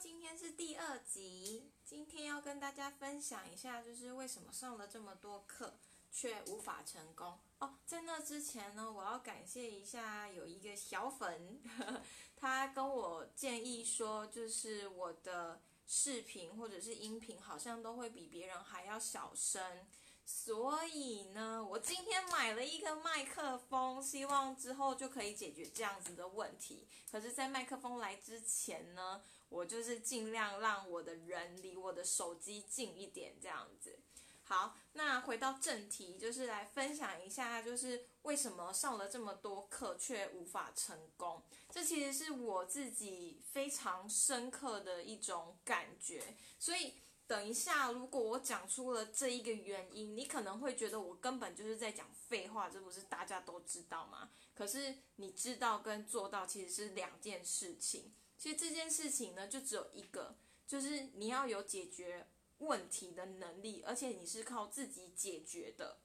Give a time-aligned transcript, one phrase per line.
[0.00, 1.70] 今天是第二集。
[1.84, 5.74] 今天要跟大家分享一下，就是为什么上了这么多课
[6.10, 7.76] 却无法成功哦。
[7.84, 11.60] 在那之前呢，我要感谢一下有一个小粉，
[12.34, 19.86] 他跟我建议说，就是我的视频或者是音频好像都会比别人还要小声。
[20.32, 26.86] 所以呢，我今天买了一个麦克风，希望之后就可以解决这样子的问题。
[27.10, 33.98] 可是，在麦克风来之前呢，我就是尽量让我的人离我的手机近一点，这样子。
[34.44, 41.42] 好，那回到正题，就是来分享一下，就是为什么上了这么多课却无法成功。
[41.70, 46.94] 这其实是我自己非常深刻的一种感觉，所以。
[47.30, 54.32] 等一下，如果我讲出了这一个原因，你可能会觉得我根本就是在讲废话，这不是大家都知道吗？
[54.52, 58.12] 可是你知道跟做到其实是两件事情。
[58.36, 60.34] 其实这件事情呢，就只有一个，
[60.66, 62.26] 就是你要有解决
[62.58, 65.98] 问题的能力，而且你是靠自己解决的。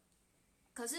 [0.76, 0.96] 可是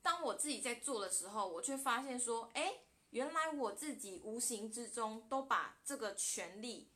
[0.00, 2.78] 当我自己在做的时候，我却发现说，哎，
[3.10, 6.88] 原来我自己无形之中都把这个权利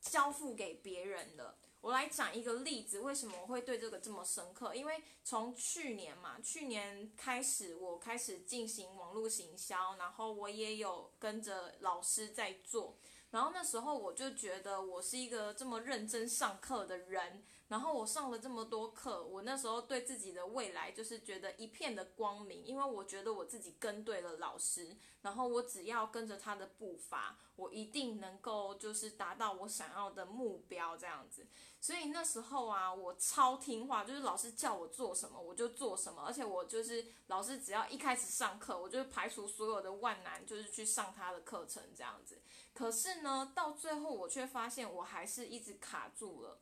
[0.00, 1.56] 交付给别人了。
[1.80, 4.74] 我来讲一个例子，为什么我会对这个这么深刻？
[4.74, 12.98] 因为从去年嘛，去年开始我开始进行网络行销，然后我也有跟着老师在做。
[13.30, 31.46] 然后那时候我就觉得我是一个这么认真上课的人，然后我上了这么多课，我那时候对自己的未来就是觉得一片的光明，因为我觉得我自己跟对了老师，然后我只要跟着他的步伐，我一定能够就是达到我想要的目标这样子。
[31.80, 42.40] 所以那时候啊，我超听话，就是老师叫我做什么我就做什么，而且我就是老师只要一开始上课，我就排除所有的万难，就是去上他的课程这样子。
[42.74, 46.60] 可是呢，到最后我却发现我还是一直卡住了。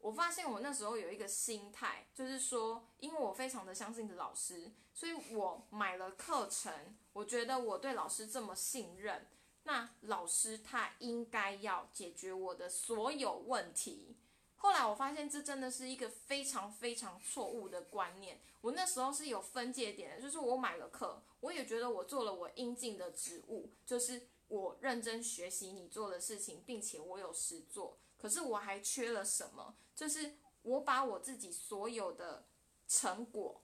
[0.00, 9.26] 我发现我那时候有一个心态，就是说，因为我非常的相信的老师，所以我买了课程，我觉得我对老师这么信任，
[9.64, 14.16] 那老师他应该要解决我的所有问题。
[14.54, 18.40] 后来我发现这真的是一个非常非常错误的观念。
[18.60, 27.98] 我那时候是有分界点的，就是我买了课，我也觉得我做了我应尽的职务，就是我认真学习你做的事情，并且我有实做。
[28.18, 29.76] 可是我还缺了什么？
[29.94, 32.46] 就是我把我自己所有的
[32.86, 33.62] 成果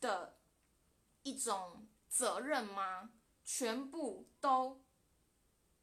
[0.00, 0.38] 的
[1.24, 3.10] 一种责任吗？
[3.44, 4.80] 全部都。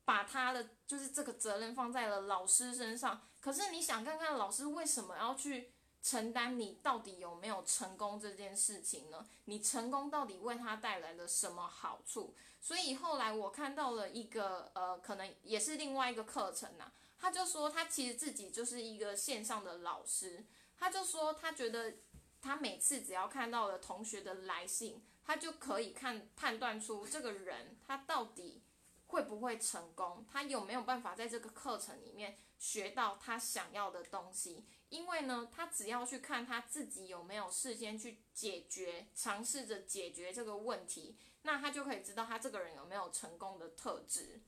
[0.06, 5.74] 把他的就是这个责任放在了老师身上，可是你想看看老师为什么要去
[6.08, 9.28] 承担你到底有没有成功这件事情呢？
[9.44, 12.34] 你成功到底为他带来了什么好处？
[12.62, 20.46] 所以后来我看到了一个呃，可能也是另外一个课程呐，他就说他其实自己就是一个线上的老师，
[20.80, 21.96] 他就说他觉得
[22.42, 28.62] 他每次只要看到了同学的来信，他就可以看判断出这个人他到底。
[29.08, 30.26] 会不会成功？
[30.32, 34.66] 他有没有办法在这个课程里面学到他想要的东西？
[34.90, 44.42] 因为呢，他只要去看他自己有没有事先去解决，尝试着解决这个问题，那他就可以知道他这个人有没有成功的特质。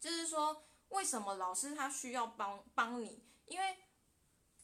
[0.00, 3.22] 就是说，为什么老师他需要帮帮你？
[3.46, 3.76] 因为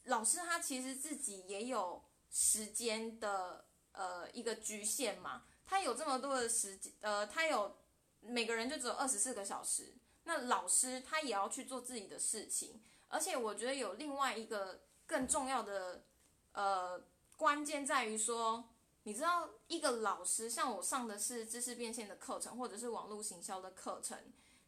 [0.05, 7.77] 老师他其实自己也有时间的呃一个局限嘛，他有这么多的时间，呃，他有。
[8.25, 16.03] 每个人就只有二十四个小时，那老师他也要去做自己的事情，而且我觉得有另外一个更重要的
[16.53, 17.03] 呃
[17.35, 18.69] 关键在于说，
[19.03, 24.17] 你知道一个老师，像我上的是知识变现的课程或者是网络行销的课程，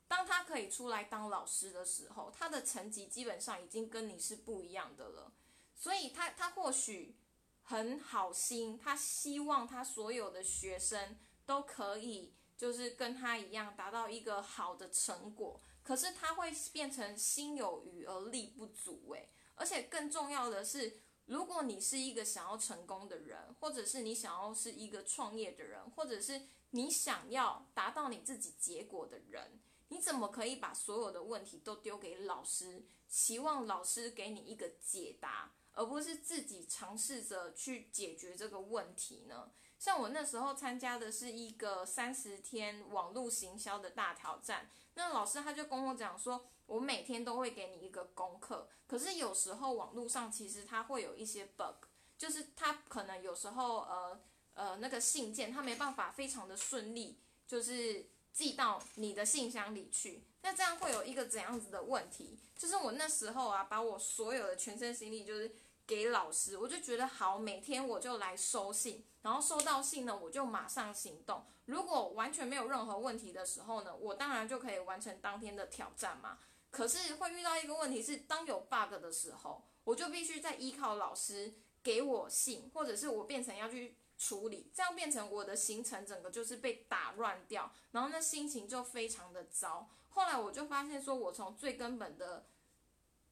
[0.07, 5.31] 当他可以出来当老师的时候，他的成绩基本上已经跟你是不一样的了，
[5.75, 7.15] 所以他他或许
[7.63, 12.33] 很好心，他希望他所有的学生都可以。
[12.57, 26.41] 就是跟他一样达到一个好的成果，可是他会变成心有余而力不足诶，而且更重要的是，如果你是一个想要成功的人，或者是你想要是一个创业的人，或者是
[26.71, 29.59] 你想要达到你自己结果的人，
[29.89, 35.53] 你怎么可以把所有的问题都丢给老师，期望老师给你一个解答？
[35.77, 39.51] 而不是自己尝试着去解决这个问题呢？
[39.85, 51.85] 像我那时候参加的是一个三十天网络行销的大挑战，那老师他就跟我讲说，我每天都会给你一个功课，可是有时候网络上其实它会有一些 bug，
[52.17, 54.19] 就是它可能有时候呃
[54.55, 60.23] 呃那个信件它没办法非常的顺利，就是寄到你的信箱里去。
[60.41, 62.39] 那这样会有一个怎样子的问题？
[62.57, 65.55] 就是我那时候啊，把我所有的全身心力就是
[65.87, 71.45] 给老师，我就觉得好，每天我就来收信，然后收到信呢，我就马上行动。
[71.65, 76.39] 如果完全没有任何问题的时候呢，我当然就可以完成当天的挑战嘛。
[76.71, 89.89] 可是会遇到一个问题是，当有 bug 的时候，我就必须再依靠老师给我信，或者是我变成要去处理，这样变成我的行程整个就是被打乱掉，然后那心情就非常的糟。
[90.09, 92.45] 后来我就发现，说我从最根本的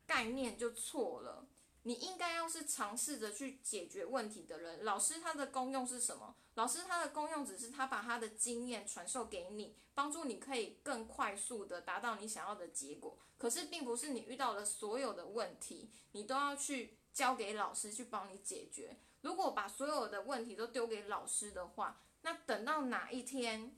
[0.05, 1.45] 概念就错了。
[1.83, 4.83] 你应该要是尝试着去解决问题的人。
[4.83, 6.35] 老师他的功用是什么？
[6.55, 13.17] 老师他的功用只是他把他的经验传授给你，帮助你可以更快速的达到你想要的结果。
[13.37, 18.97] 可是并不是你遇到的所有的问题，你都要去交给老师去帮你解决。
[19.21, 23.75] 如果把所有的问题都丢给老师的话，那等到哪一天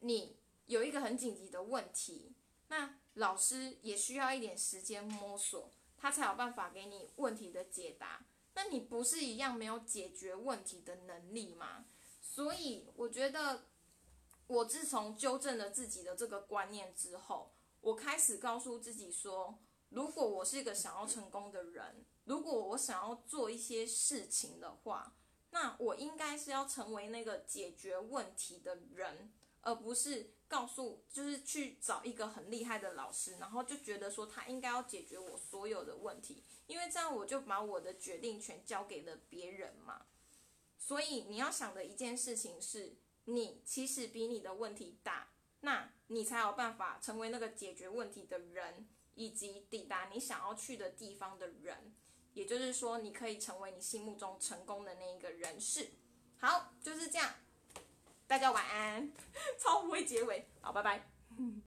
[0.00, 0.38] 你。
[0.66, 2.32] 有一个很紧急的问题，
[2.68, 8.24] 那老师也需要一点时间摸索，他才有办法给你问题的解答。
[8.54, 11.84] 那你不是一样没有解决问题的能力吗？
[12.20, 13.66] 所以我觉得，
[14.46, 19.58] 我自从纠正了自己的这个观念之后，我开始告诉自己说，
[19.90, 25.14] 如果我是一个想要成功的人，如果我想要做一些事情的话，
[25.50, 29.32] 那我应该是要成为那个解决问题的人。
[29.62, 40.06] 而不是告诉，就是去找一个很厉害的老师，然后就觉得说他应该要解决我所有的问题，因为这样我就把我的决定权交给了别人嘛。
[40.76, 45.30] 所以你要想的一件事情是，你其实比你的问题大，
[45.60, 51.94] 那你才有办法成为那个解决问题的人，以及抵达你想要去的地方的人。
[52.34, 55.90] 也就是说，你可以成为你心目中成功的那一个人士。
[56.38, 57.34] 好，就是这样。
[58.30, 59.10] 大家晚安，
[59.58, 61.04] 超不会结尾，好，拜拜。